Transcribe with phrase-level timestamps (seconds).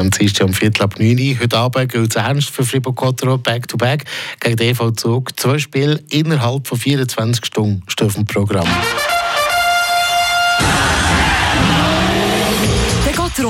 [0.00, 1.40] Am Dienstag um Viertel ab 9 Uhr.
[1.40, 4.06] Heute Abend gilt es ernst für Fribourg-Cotero Back-to-Back
[4.40, 5.38] gegen den EV Zug.
[5.38, 8.66] Zwei Spiele innerhalb von 24 Stunden stehen auf dem Programm.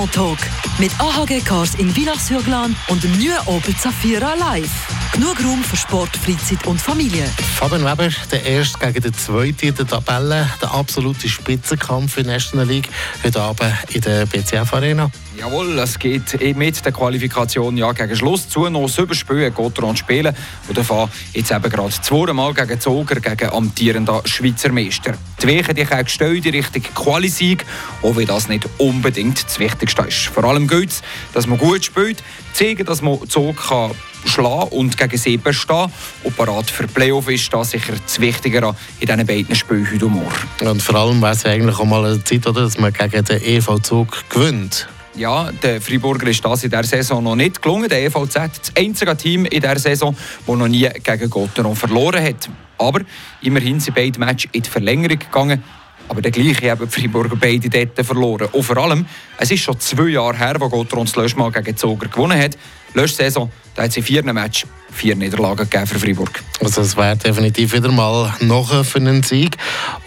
[0.00, 0.38] Gotteron Talk
[0.78, 4.88] mit AHG Cars in Villars-sur-Glane und dem neuen Opel Zafira Live.
[5.12, 7.26] Genug Raum für Sport, Freizeit und Familie.
[7.56, 10.48] Fabian Weber, der erste gegen den zweiten in der Tabelle.
[10.62, 12.88] Der absolute Spitzenkampf in der National League.
[13.22, 15.10] Heute Abend in der BCF Arena.
[15.38, 18.70] Jawohl, es geht mit der Qualifikation ja gegen Schluss zu.
[18.70, 20.34] Noch sieben Spiele Gotteron spielen.
[20.66, 25.14] Und davon jetzt eben gerade zweimal gegen Zoger, gegen amtierender Schweizer Meister.
[25.42, 27.64] Die Wege die haben gestellt in Richtung Quali-Sieg,
[28.02, 30.26] auch wenn das nicht unbedingt das Wichtigste ist.
[30.26, 32.22] Vor allem geht es, dass man gut spielt,
[32.52, 33.92] zeigen, dass man Zog kann
[34.26, 35.90] schlagen und gegen sie bestehen.
[36.24, 40.68] Und parat für Playoff ist das sicher das Wichtigere in diesen beiden Spielen heute morgen.
[40.68, 43.42] Und vor allem wäre es eigentlich auch mal eine Zeit, oder, dass man gegen den
[43.42, 44.88] EV Zug gewinnt.
[45.16, 47.88] Ja, der Freiburger ist das in dieser Saison noch nicht gelungen.
[47.88, 52.48] Der EVZ, das einzige Team in dieser Saison, das noch nie gegen Gotteron verloren hat.
[52.80, 53.02] Aber
[53.42, 55.62] immerhin sind beide Matches in die Verlängerung gegangen.
[56.08, 58.48] Aber der gleiche haben die Freiburger beide dort verloren.
[58.50, 59.06] Und vor allem,
[59.38, 62.56] es ist schon zwei Jahre her, wo Gotteron das letzte Mal gegen Zoger gewonnen hat.
[62.94, 66.42] Letzte Saison da hat es in vier Matches vier Niederlagen gegeben für Freiburg.
[66.62, 69.56] Also es wäre definitiv wieder mal noch für einen Sieg.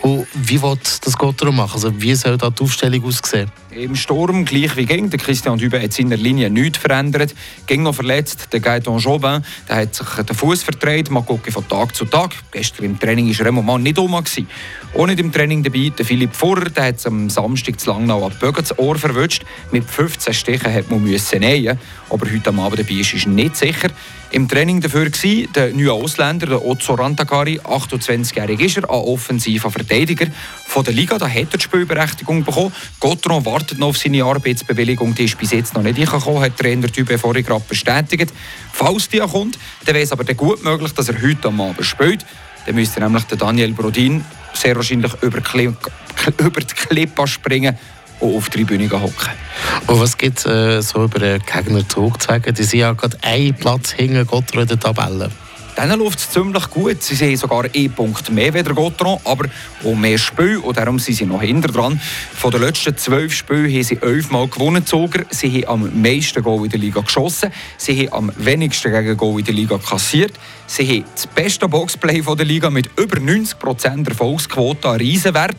[0.02, 1.73] Und wie wird das Gotteron machen?
[1.73, 3.52] Also wie soll da die Aufstellung aussehen?
[3.72, 5.09] Im Sturm gleich wie gegen.
[5.09, 7.34] Der Christian Dübe hat seiner Linie nichts verändert.
[7.66, 8.50] Ging noch verletzt.
[8.54, 11.09] Der Gaëtan Jobin der hat sich den Fuß verdreht.
[11.09, 12.31] Mal gucken von Tag zu Tag.
[12.52, 14.14] Gestern im Training war Remo Mann nicht um.
[14.14, 15.92] Auch nicht im Training dabei.
[15.98, 19.44] Der Philipp Furrer der hat am Samstag zu Langnau ab Bögen das Ohr verwünscht.
[19.72, 21.80] Mit 15 Stichen hat man müssen nähen.
[22.11, 23.89] Aber heute am Abend dabei ist, ist nicht sicher.
[24.34, 29.69] Im Training dafür war der neue Ausländer, der Ozzo Rantakari, 28-jährig ist er, ein offensiver
[29.69, 30.27] Verteidiger
[30.67, 31.17] von der Liga.
[31.17, 32.73] Da hat er die Spielberechtigung bekommen.
[32.99, 36.88] Gotron wartet noch auf seine Arbeitsbewilligung, die ist bis jetzt noch nicht gekommen, hat Trainer
[36.88, 38.33] Typ vorhin gerade bestätigt.
[38.71, 42.25] Falls die kommt, dann wäre es aber gut möglich, dass er heute am Abend spielt.
[42.65, 45.73] Dann müsste nämlich der Daniel Brodin sehr wahrscheinlich über, die
[46.87, 47.77] Klippe springen
[48.19, 49.31] und auf die Tribüne hocken.
[49.88, 52.54] Und was gibt es äh, so über den Gegner zurückzusagen?
[52.54, 55.30] Die sind ja gerade einen Platz hinter Gotteron in der Tabelle.
[55.77, 57.02] Denen läuft es ziemlich gut.
[57.02, 59.48] Sie sehen sogar einen Punkt mehr wie der Gotteron, aber
[59.83, 61.99] auch mehr Spiele und darum sind sie noch hinter dran.
[62.36, 64.86] Von den letzten zwölf Spielen haben sie elfmal gewonnen.
[64.86, 65.26] Zoger.
[65.32, 67.52] Sie haben am meisten Goal in der Liga geschossen.
[67.77, 70.33] Sie haben am wenigsten gegen Goal in der Liga kassiert.
[70.67, 75.55] Sie haben das beste Boxplay der Liga mit über 90% Erfolgsquote an Riesenwert.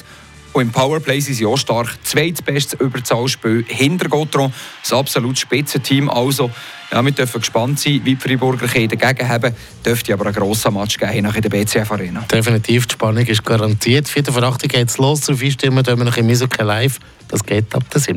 [0.54, 1.98] Und im Powerplay sind sie auch stark.
[2.04, 4.52] Zweitbestes Überzahlspiel hinter Gotron.
[4.90, 6.08] Ein absolut Spitzenteam.
[6.08, 6.48] Also,
[6.92, 9.52] ja, wir dürfen gespannt sein, wie die Freiburger dagegen haben.
[9.84, 12.20] Dürfte aber ein grosser Match geben nach der BCF Arena.
[12.20, 14.08] Definitiv, die Spannung ist garantiert.
[14.08, 15.22] Vierte Verachtung geht es los.
[15.22, 17.00] Zu vier Stimmen wir noch im Eishockey live.
[17.26, 18.12] Das geht ab der 7.